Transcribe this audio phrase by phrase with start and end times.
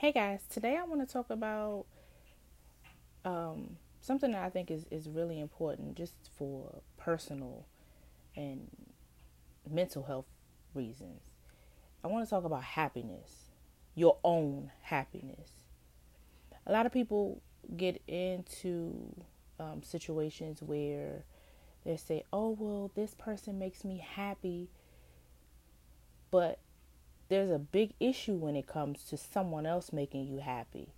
[0.00, 1.84] Hey guys, today I want to talk about
[3.22, 7.66] um, something that I think is, is really important just for personal
[8.34, 8.70] and
[9.70, 10.24] mental health
[10.72, 11.20] reasons.
[12.02, 13.50] I want to talk about happiness,
[13.94, 15.50] your own happiness.
[16.66, 17.42] A lot of people
[17.76, 19.14] get into
[19.58, 21.24] um, situations where
[21.84, 24.70] they say, oh, well, this person makes me happy,
[26.30, 26.58] but
[27.30, 30.88] there's a big issue when it comes to someone else making you happy.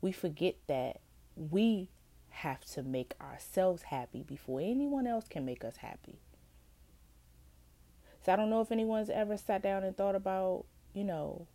[0.00, 1.00] We forget that
[1.36, 1.88] we
[2.30, 6.18] have to make ourselves happy before anyone else can make us happy.
[8.24, 11.46] So I don't know if anyone's ever sat down and thought about, you know,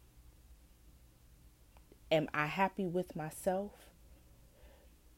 [2.09, 3.71] am I happy with myself?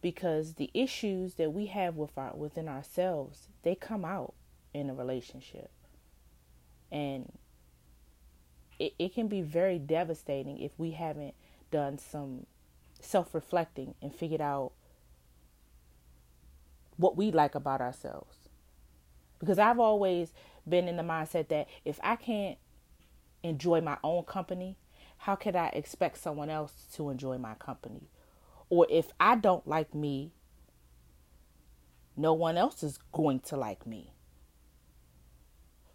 [0.01, 4.33] Because the issues that we have with our within ourselves, they come out
[4.73, 5.69] in a relationship.
[6.91, 7.31] And
[8.79, 11.33] it, it can be very devastating if we haven't
[11.71, 12.45] done some
[12.99, 14.71] self reflecting and figured out
[16.97, 18.37] what we like about ourselves.
[19.39, 20.33] Because I've always
[20.67, 22.57] been in the mindset that if I can't
[23.43, 24.77] enjoy my own company,
[25.17, 28.09] how could I expect someone else to enjoy my company?
[28.69, 30.31] Or if I don't like me,
[32.15, 34.13] no one else is going to like me.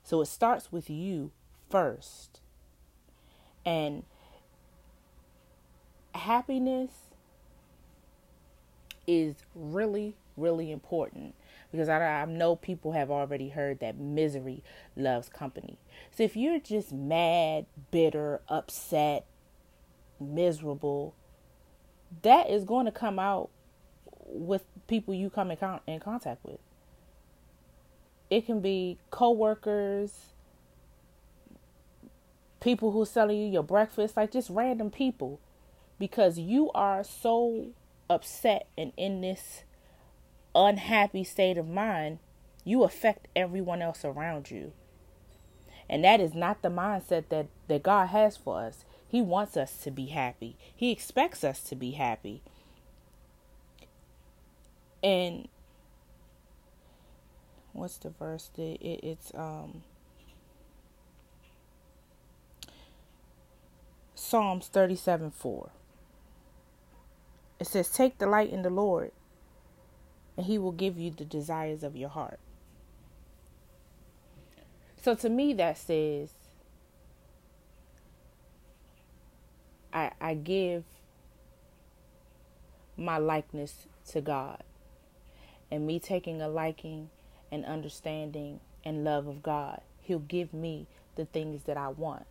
[0.02, 1.32] So it starts with you
[1.70, 2.40] first.
[3.68, 4.02] And
[6.14, 6.90] happiness
[9.06, 11.34] is really, really important
[11.70, 14.64] because I, I know people have already heard that misery
[14.96, 15.78] loves company.
[16.16, 19.26] So if you're just mad, bitter, upset,
[20.18, 21.14] miserable,
[22.22, 23.50] that is going to come out
[24.24, 26.60] with people you come in, con- in contact with.
[28.30, 30.32] It can be coworkers,
[32.68, 35.40] people who selling you your breakfast, like just random people,
[35.98, 37.68] because you are so
[38.10, 39.62] upset and in this
[40.54, 42.18] unhappy state of mind,
[42.64, 44.72] you affect everyone else around you.
[45.88, 48.84] And that is not the mindset that, that God has for us.
[49.08, 50.58] He wants us to be happy.
[50.76, 52.42] He expects us to be happy.
[55.02, 55.48] And
[57.72, 58.50] what's the verse?
[58.58, 59.84] It, it, it's um
[64.28, 65.70] Psalms 37 4.
[67.60, 69.12] It says, Take delight in the Lord,
[70.36, 72.38] and he will give you the desires of your heart.
[75.00, 76.28] So to me, that says,
[79.94, 80.84] I, I give
[82.98, 84.62] my likeness to God.
[85.70, 87.08] And me taking a liking
[87.50, 90.86] and understanding and love of God, He'll give me
[91.16, 92.26] the things that I want.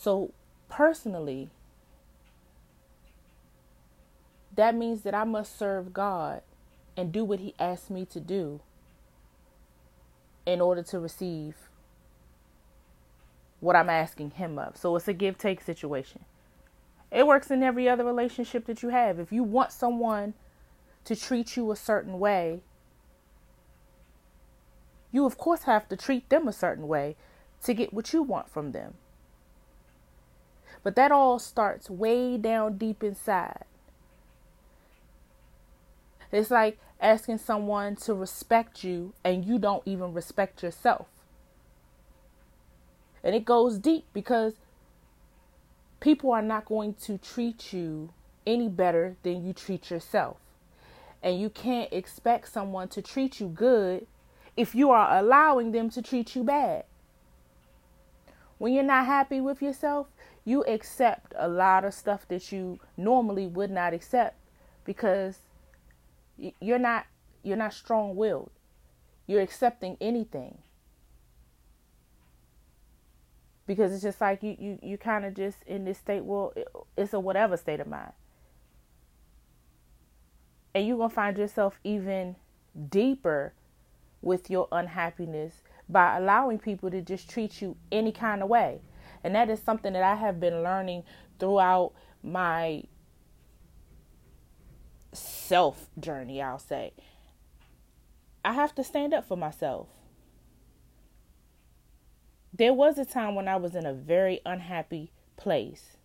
[0.00, 0.30] So,
[0.68, 1.50] personally,
[4.54, 6.42] that means that I must serve God
[6.96, 8.60] and do what He asked me to do
[10.46, 11.56] in order to receive
[13.58, 14.76] what I'm asking Him of.
[14.76, 16.24] So, it's a give take situation.
[17.10, 19.18] It works in every other relationship that you have.
[19.18, 20.34] If you want someone
[21.06, 22.60] to treat you a certain way,
[25.10, 27.16] you of course have to treat them a certain way
[27.64, 28.94] to get what you want from them.
[30.82, 33.64] But that all starts way down deep inside.
[36.30, 41.06] It's like asking someone to respect you and you don't even respect yourself.
[43.22, 44.54] And it goes deep because
[46.00, 48.10] people are not going to treat you
[48.46, 50.36] any better than you treat yourself.
[51.22, 54.06] And you can't expect someone to treat you good
[54.56, 56.84] if you are allowing them to treat you bad.
[58.58, 60.08] When you're not happy with yourself,
[60.48, 64.34] you accept a lot of stuff that you normally would not accept
[64.84, 65.40] because
[66.38, 67.04] you're not
[67.42, 68.50] you're not strong-willed.
[69.26, 70.58] You're accepting anything.
[73.66, 76.54] Because it's just like you you you kind of just in this state well
[76.96, 78.12] it's a whatever state of mind.
[80.74, 82.36] And you're going to find yourself even
[82.88, 83.52] deeper
[84.22, 88.80] with your unhappiness by allowing people to just treat you any kind of way.
[89.22, 91.04] And that is something that I have been learning
[91.38, 91.92] throughout
[92.22, 92.84] my
[95.12, 96.92] self journey, I'll say.
[98.44, 99.88] I have to stand up for myself.
[102.52, 105.96] There was a time when I was in a very unhappy place,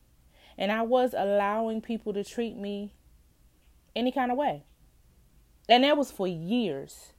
[0.57, 2.94] and I was allowing people to treat me
[3.95, 4.63] any kind of way.
[5.69, 7.13] And that was for years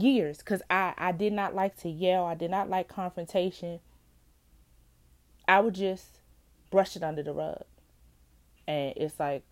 [0.00, 2.24] years because I, I did not like to yell.
[2.24, 3.80] I did not like confrontation.
[5.48, 6.20] I would just
[6.70, 7.64] brush it under the rug.
[8.66, 9.44] And it's like,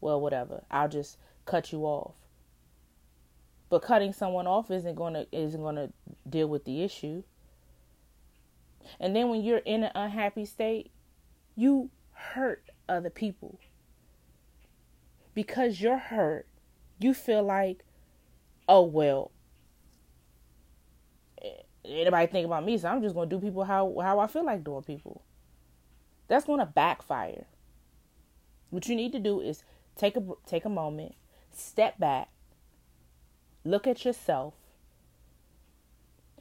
[0.00, 0.64] well, whatever.
[0.70, 2.14] I'll just cut you off.
[3.70, 5.90] But cutting someone off isn't gonna isn't gonna
[6.28, 7.22] deal with the issue.
[8.98, 10.90] And then when you're in an unhappy state,
[11.54, 13.58] you hurt other people.
[15.34, 16.46] Because you're hurt,
[16.98, 17.84] you feel like,
[18.66, 19.30] oh well,
[21.84, 24.64] anybody think about me, so I'm just gonna do people how how I feel like
[24.64, 25.22] doing people.
[26.28, 27.46] That's gonna backfire.
[28.70, 29.64] What you need to do is
[29.96, 31.14] take a take a moment,
[31.50, 32.28] step back,
[33.64, 34.54] look at yourself,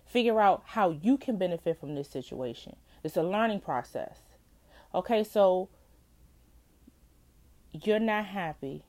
[0.06, 2.76] figure out how you can benefit from this situation.
[3.04, 4.20] It's a learning process.
[4.94, 5.70] Okay, so
[7.72, 8.84] you're not happy,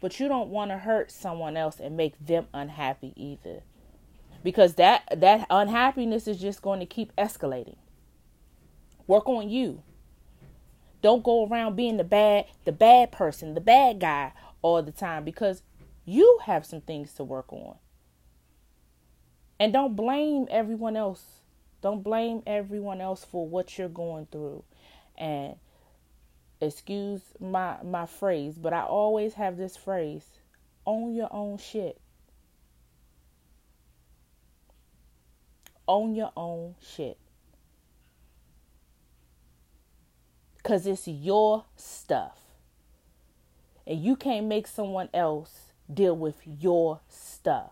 [0.00, 3.62] but you don't want to hurt someone else and make them unhappy either.
[4.42, 7.76] Because that that unhappiness is just going to keep escalating.
[9.06, 9.82] Work on you.
[11.02, 14.32] Don't go around being the bad the bad person, the bad guy
[14.62, 15.62] all the time because
[16.04, 17.76] you have some things to work on.
[19.58, 21.22] And don't blame everyone else.
[21.82, 24.64] Don't blame everyone else for what you're going through.
[25.16, 25.56] And
[26.60, 30.24] excuse my my phrase, but I always have this phrase,
[30.86, 32.00] own your own shit.
[35.88, 37.18] Own your own shit.
[40.66, 42.40] Cuz it's your stuff.
[43.86, 47.70] And you can't make someone else deal with your stuff.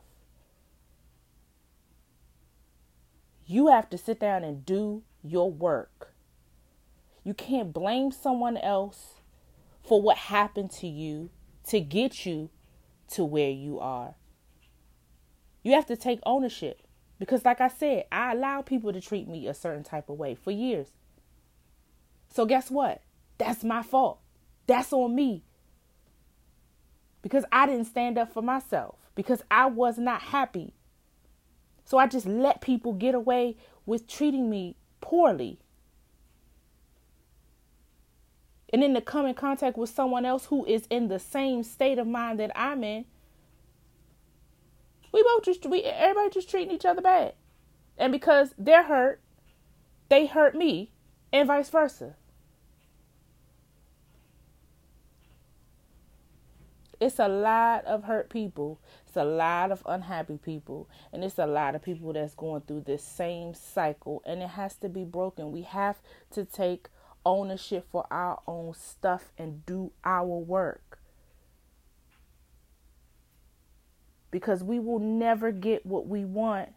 [3.46, 6.14] You have to sit down and do your work.
[7.24, 9.14] You can't blame someone else
[9.82, 11.30] for what happened to you
[11.66, 12.48] to get you
[13.08, 14.14] to where you are.
[15.64, 16.82] You have to take ownership
[17.18, 20.36] because, like I said, I allow people to treat me a certain type of way
[20.36, 20.92] for years.
[22.34, 23.00] So, guess what?
[23.38, 24.18] That's my fault.
[24.66, 25.44] That's on me
[27.22, 30.74] because I didn't stand up for myself because I was not happy.
[31.84, 35.60] So I just let people get away with treating me poorly.
[38.72, 41.98] And then to come in contact with someone else who is in the same state
[41.98, 43.04] of mind that I'm in,
[45.12, 47.34] we both just we everybody just treating each other bad.
[47.96, 49.20] And because they're hurt,
[50.08, 50.90] they hurt me,
[51.32, 52.16] and vice versa.
[57.04, 58.80] It's a lot of hurt people.
[59.06, 60.88] It's a lot of unhappy people.
[61.12, 64.22] And it's a lot of people that's going through this same cycle.
[64.24, 65.52] And it has to be broken.
[65.52, 65.98] We have
[66.30, 66.88] to take
[67.26, 70.98] ownership for our own stuff and do our work.
[74.30, 76.70] Because we will never get what we want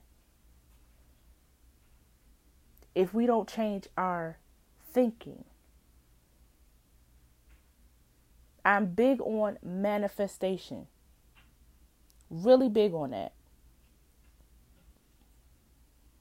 [2.94, 4.40] if we don't change our
[4.92, 5.46] thinking.
[8.68, 10.88] I'm big on manifestation.
[12.30, 13.32] Really big on that.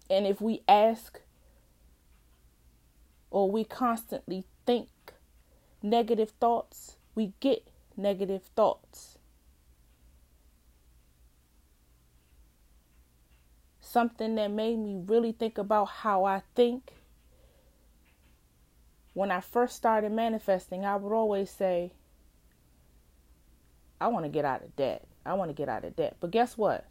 [0.08, 1.18] And if we ask
[3.32, 4.88] or we constantly think
[5.82, 7.66] negative thoughts, we get
[7.96, 9.18] negative thoughts.
[13.80, 16.92] Something that made me really think about how I think.
[19.14, 21.90] When I first started manifesting, I would always say,
[24.00, 25.06] I want to get out of debt.
[25.24, 26.16] I want to get out of debt.
[26.20, 26.86] But guess what?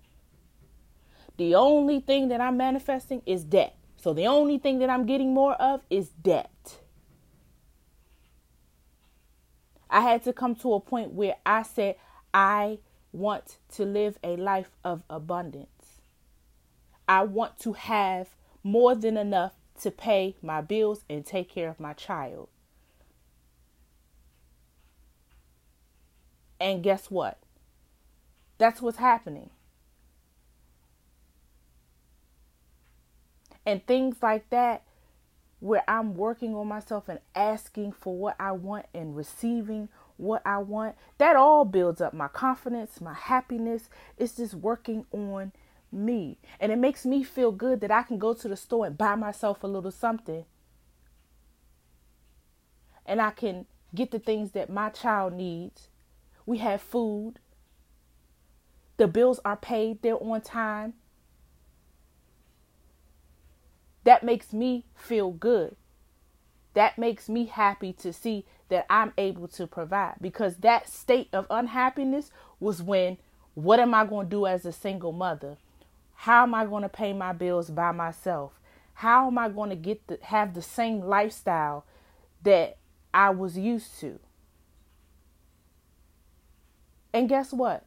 [1.37, 3.75] The only thing that I'm manifesting is debt.
[3.97, 6.77] So the only thing that I'm getting more of is debt.
[9.89, 11.95] I had to come to a point where I said,
[12.33, 12.79] I
[13.11, 16.01] want to live a life of abundance.
[17.07, 18.29] I want to have
[18.63, 22.49] more than enough to pay my bills and take care of my child.
[26.59, 27.37] And guess what?
[28.57, 29.49] That's what's happening.
[33.65, 34.83] And things like that,
[35.59, 40.59] where I'm working on myself and asking for what I want and receiving what I
[40.59, 43.89] want, that all builds up my confidence, my happiness.
[44.17, 45.51] It's just working on
[45.91, 46.37] me.
[46.59, 49.15] And it makes me feel good that I can go to the store and buy
[49.15, 50.45] myself a little something.
[53.05, 55.89] And I can get the things that my child needs
[56.45, 57.35] we have food.
[58.97, 60.93] The bills are paid, they're on time.
[64.03, 65.75] That makes me feel good.
[66.75, 71.47] That makes me happy to see that I'm able to provide because that state of
[71.49, 73.17] unhappiness was when
[73.53, 75.57] what am I going to do as a single mother?
[76.13, 78.59] How am I going to pay my bills by myself?
[78.95, 81.85] How am I going to get the have the same lifestyle
[82.43, 82.77] that
[83.13, 84.19] I was used to?
[87.15, 87.85] And guess what?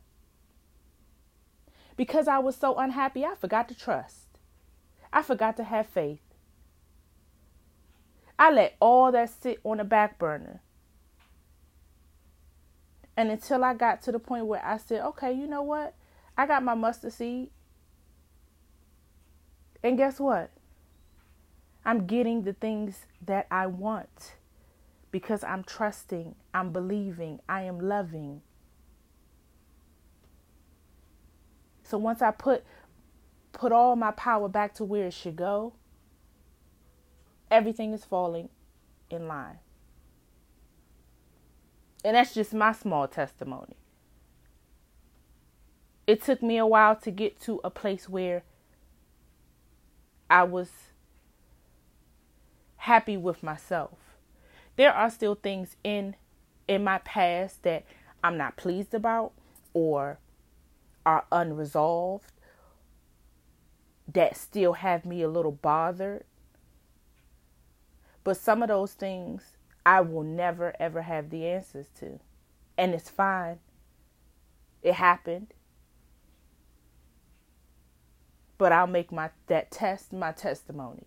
[1.98, 4.38] Because I was so unhappy, I forgot to trust.
[5.12, 6.22] I forgot to have faith.
[8.38, 10.62] I let all that sit on the back burner.
[13.18, 15.94] And until I got to the point where I said, okay, you know what?
[16.34, 17.50] I got my mustard seed.
[19.82, 20.50] And guess what?
[21.84, 24.36] I'm getting the things that I want
[25.10, 28.40] because I'm trusting, I'm believing, I am loving.
[31.88, 32.64] So once I put
[33.52, 35.72] put all my power back to where it should go,
[37.50, 38.50] everything is falling
[39.08, 39.58] in line.
[42.04, 43.74] And that's just my small testimony.
[46.06, 48.42] It took me a while to get to a place where
[50.28, 50.68] I was
[52.76, 53.98] happy with myself.
[54.76, 56.16] There are still things in
[56.68, 57.86] in my past that
[58.22, 59.32] I'm not pleased about
[59.72, 60.18] or
[61.08, 62.32] are unresolved
[64.12, 66.24] that still have me a little bothered.
[68.24, 72.20] But some of those things I will never ever have the answers to.
[72.76, 73.58] And it's fine.
[74.82, 75.54] It happened.
[78.58, 81.06] But I'll make my that test my testimony.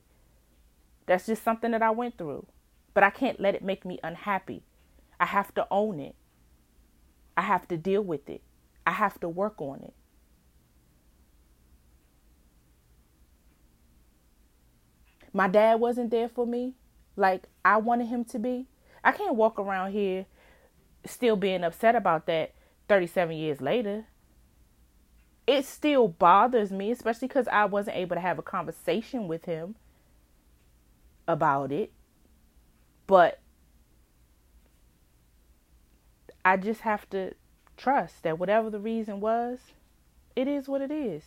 [1.05, 2.47] That's just something that I went through.
[2.95, 4.63] But I can't let it make me unhappy.
[5.19, 6.15] I have to own it.
[7.37, 8.41] I have to deal with it.
[8.85, 9.93] I have to work on it.
[15.33, 16.73] My dad wasn't there for me
[17.15, 18.67] like I wanted him to be.
[19.03, 20.25] I can't walk around here
[21.05, 22.53] still being upset about that
[22.89, 24.05] 37 years later.
[25.47, 29.75] It still bothers me, especially because I wasn't able to have a conversation with him
[31.27, 31.91] about it.
[33.07, 33.39] But
[36.45, 37.33] I just have to
[37.81, 39.59] trust that whatever the reason was,
[40.35, 41.23] it is what it is.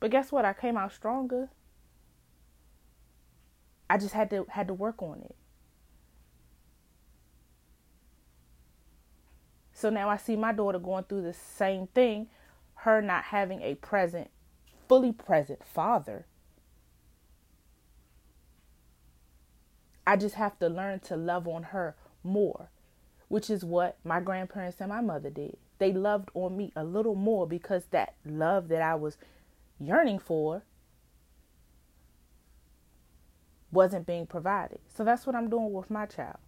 [0.00, 0.44] But guess what?
[0.44, 1.50] I came out stronger.
[3.88, 5.36] I just had to had to work on it.
[9.72, 12.28] So now I see my daughter going through the same thing,
[12.76, 14.30] her not having a present,
[14.88, 16.26] fully present father.
[20.06, 22.70] I just have to learn to love on her more,
[23.28, 25.56] which is what my grandparents and my mother did.
[25.78, 29.18] They loved on me a little more because that love that I was
[29.78, 30.62] yearning for
[33.72, 34.78] wasn't being provided.
[34.94, 36.38] So that's what I'm doing with my child.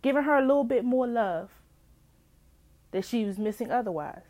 [0.00, 1.50] Giving her a little bit more love
[2.92, 4.22] that she was missing otherwise.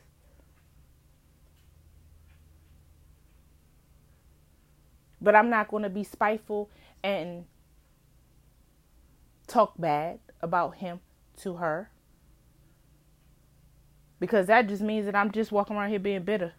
[5.21, 6.69] But I'm not going to be spiteful
[7.05, 7.45] and
[9.47, 11.01] talk bad about him
[11.39, 11.91] to her.
[14.21, 16.53] Because that just means that I'm just walking around here being bitter.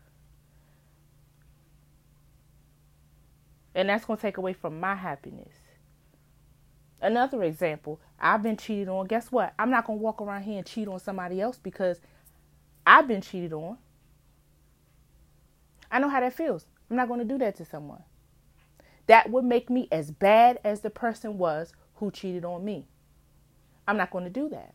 [3.75, 5.55] And that's going to take away from my happiness.
[7.01, 9.07] Another example, I've been cheated on.
[9.07, 9.53] Guess what?
[9.59, 11.99] I'm not going to walk around here and cheat on somebody else because
[12.85, 13.77] I've been cheated on.
[15.91, 16.65] I know how that feels.
[16.89, 18.03] I'm not going to do that to someone.
[19.07, 22.85] That would make me as bad as the person was who cheated on me.
[23.87, 24.73] I'm not going to do that.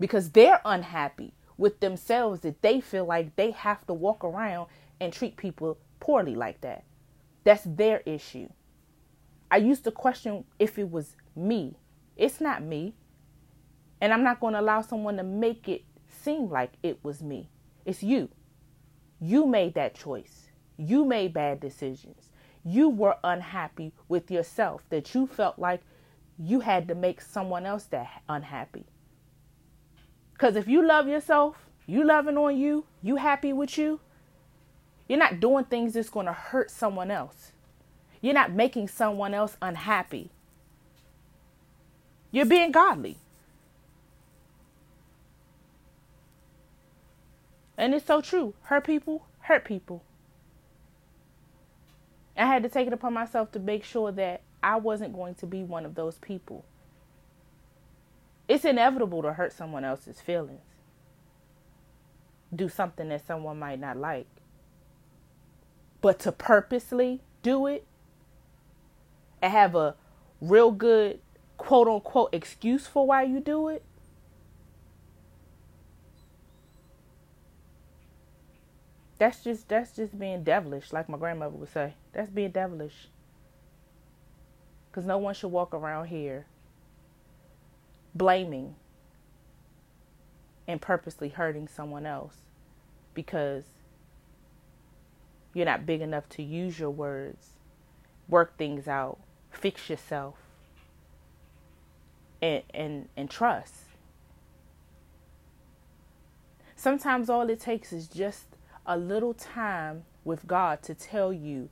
[0.00, 4.68] Because they're unhappy with themselves that they feel like they have to walk around
[5.00, 6.84] and treat people poorly like that.
[7.44, 8.48] That's their issue.
[9.50, 11.74] I used to question if it was me.
[12.16, 12.94] It's not me.
[14.00, 17.50] And I'm not going to allow someone to make it seem like it was me.
[17.84, 18.28] It's you.
[19.20, 20.50] You made that choice.
[20.76, 22.30] You made bad decisions.
[22.64, 25.80] You were unhappy with yourself that you felt like
[26.38, 28.84] you had to make someone else that unhappy.
[30.32, 34.00] Because if you love yourself, you loving on you, you happy with you,
[35.08, 37.52] you're not doing things that's going to hurt someone else.
[38.20, 40.30] You're not making someone else unhappy.
[42.30, 43.16] You're being godly.
[47.76, 48.54] And it's so true.
[48.62, 50.02] Hurt people, hurt people.
[52.36, 55.46] I had to take it upon myself to make sure that I wasn't going to
[55.46, 56.64] be one of those people.
[58.48, 60.62] It's inevitable to hurt someone else's feelings,
[62.54, 64.26] do something that someone might not like.
[66.00, 67.84] But to purposely do it
[69.42, 69.96] and have a
[70.40, 71.20] real good
[71.56, 73.82] quote unquote excuse for why you do it,
[79.18, 81.94] That's just that's just being devilish, like my grandmother would say.
[82.12, 83.08] That's being devilish.
[84.98, 86.46] Cause no one should walk around here
[88.16, 88.74] blaming
[90.66, 92.38] and purposely hurting someone else
[93.14, 93.62] because
[95.54, 97.50] you're not big enough to use your words,
[98.28, 99.20] work things out,
[99.52, 100.34] fix yourself,
[102.42, 103.84] and and and trust.
[106.74, 108.46] Sometimes all it takes is just
[108.84, 111.68] a little time with God to tell you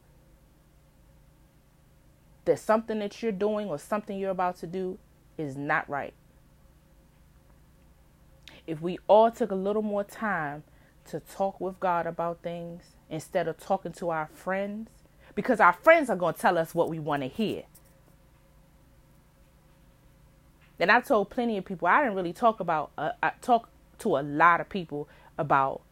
[2.46, 4.98] that something that you're doing or something you're about to do
[5.36, 6.14] is not right.
[8.66, 10.64] If we all took a little more time
[11.10, 14.88] to talk with God about things instead of talking to our friends,
[15.34, 17.64] because our friends are going to tell us what we want to hear.
[20.78, 23.68] And I told plenty of people I didn't really talk about uh, I talk
[24.00, 25.82] to a lot of people about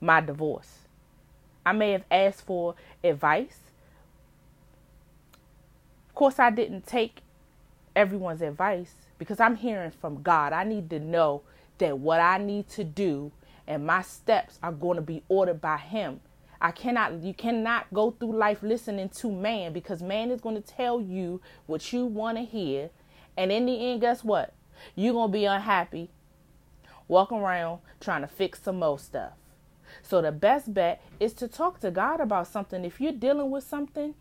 [0.00, 0.80] my divorce.
[1.64, 3.58] I may have asked for advice.
[6.14, 7.22] Of course, I didn't take
[7.96, 10.52] everyone's advice because I'm hearing from God.
[10.52, 11.42] I need to know
[11.78, 13.32] that what I need to do
[13.66, 16.20] and my steps are going to be ordered by Him.
[16.60, 20.60] I cannot, you cannot go through life listening to man because man is going to
[20.62, 22.90] tell you what you want to hear.
[23.36, 24.54] And in the end, guess what?
[24.94, 26.10] You're going to be unhappy,
[27.08, 29.32] walking around trying to fix some more stuff.
[30.00, 32.84] So the best bet is to talk to God about something.
[32.84, 34.14] If you're dealing with something,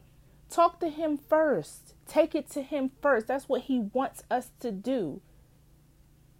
[0.53, 1.93] talk to Him first.
[2.07, 3.27] Take it to Him first.
[3.27, 5.21] That's what He wants us to do.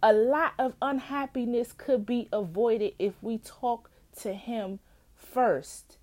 [0.02, 3.90] A lot of unhappiness could be avoided if we talk
[4.20, 4.78] to Him
[5.14, 5.98] first.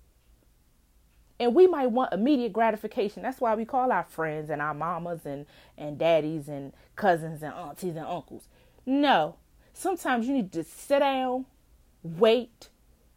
[1.40, 3.22] And we might want immediate gratification.
[3.22, 7.52] That's why we call our friends and our mamas and, and daddies and cousins and
[7.52, 8.48] aunties and uncles.
[8.86, 9.36] No.
[9.72, 11.46] Sometimes you need to sit down,
[12.02, 12.68] wait,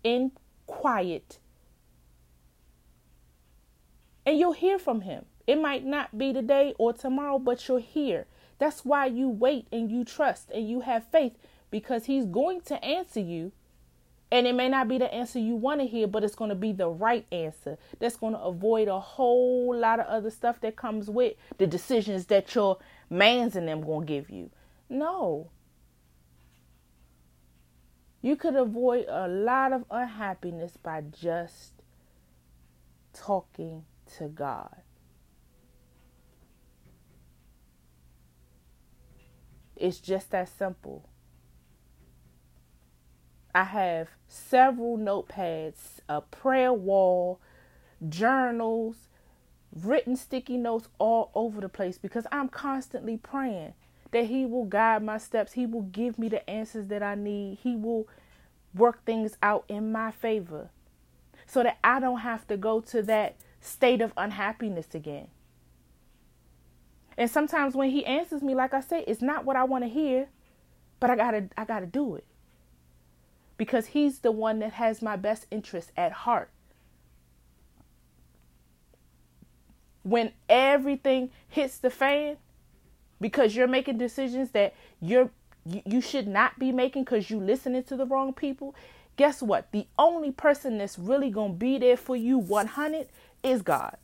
[0.04, 0.32] in
[0.66, 1.40] quiet.
[4.26, 5.26] And you'll hear from him.
[5.46, 8.26] It might not be today or tomorrow, but you'll hear.
[8.58, 11.34] That's why you wait and you trust and you have faith
[11.70, 13.52] because he's going to answer you.
[14.32, 16.56] And it may not be the answer you want to hear, but it's going to
[16.56, 17.78] be the right answer.
[18.00, 22.26] That's going to avoid a whole lot of other stuff that comes with the decisions
[22.26, 24.50] that your mans and them going to give you.
[24.90, 25.52] No.
[28.22, 31.74] You could avoid a lot of unhappiness by just
[33.14, 33.86] talking
[34.18, 34.76] to God.
[39.76, 41.10] It's just that simple.
[43.54, 47.40] I have several notepads, a prayer wall,
[48.08, 49.08] journals,
[49.74, 53.74] written sticky notes all over the place because I'm constantly praying
[54.12, 55.54] that He will guide my steps.
[55.54, 57.60] He will give me the answers that I need.
[57.62, 58.08] He will
[58.74, 60.70] work things out in my favor
[61.46, 63.36] so that I don't have to go to that
[63.66, 65.28] state of unhappiness again.
[67.18, 69.90] And sometimes when he answers me, like I say, it's not what I want to
[69.90, 70.28] hear,
[71.00, 72.26] but I gotta I gotta do it.
[73.58, 76.50] Because he's the one that has my best interest at heart.
[80.04, 82.38] When everything hits the fan,
[83.22, 85.32] because you're making decisions that you're
[85.66, 88.76] you, should not be making because you listening to the wrong people
[89.18, 93.08] guess what the only person that's really gonna be there for you 100
[93.46, 93.98] is god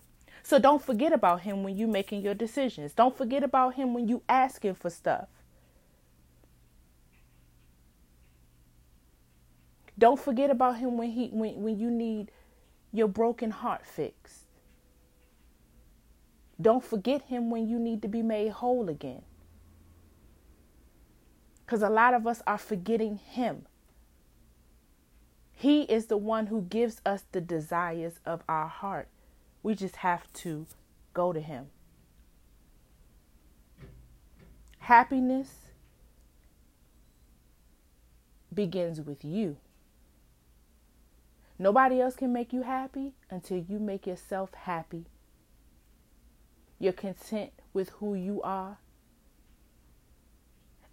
[0.43, 4.07] so don't forget about him when you're making your decisions don't forget about him when
[4.07, 5.27] you asking for stuff
[9.97, 12.31] don't forget about him when he when, when you need
[12.93, 14.45] your broken heart fixed
[16.61, 19.23] don't forget him when you need to be made whole again.
[21.65, 23.65] Because a lot of us are forgetting him.
[25.53, 29.07] He is the one who gives us the desires of our heart.
[29.63, 30.65] We just have to
[31.13, 31.67] go to him.
[34.79, 35.53] Happiness
[38.53, 39.57] begins with you.
[41.59, 45.05] Nobody else can make you happy until you make yourself happy
[46.81, 48.79] you're content with who you are,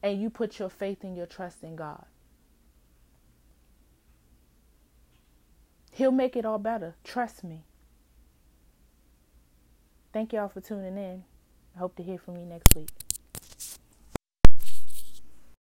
[0.03, 2.05] and you put your faith and your trust in God.
[5.91, 6.95] He'll make it all better.
[7.03, 7.65] Trust me.
[10.19, 11.23] Thank y'all for tuning in.
[11.77, 12.91] I hope to hear from you next week.